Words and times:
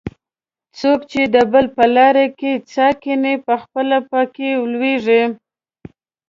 څوک 0.79 0.99
چې 1.11 1.21
د 1.35 1.37
بل 1.51 1.65
په 1.75 1.85
لار 1.95 2.17
کې 2.39 2.51
څا 2.71 2.87
کیني؛ 3.01 3.33
پخپله 3.47 3.97
په 4.09 4.21
کې 4.35 4.49
لوېږي. 4.71 5.23